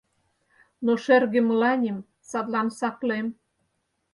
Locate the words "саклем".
2.79-3.27